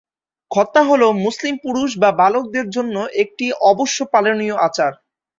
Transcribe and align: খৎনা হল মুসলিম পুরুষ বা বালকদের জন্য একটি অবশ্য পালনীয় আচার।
খৎনা 0.51 0.81
হল 0.83 1.03
মুসলিম 1.25 1.55
পুরুষ 1.63 1.89
বা 1.97 2.09
বালকদের 2.19 2.67
জন্য 2.69 2.95
একটি 3.23 3.45
অবশ্য 3.71 3.97
পালনীয় 4.13 4.55
আচার। 4.67 4.91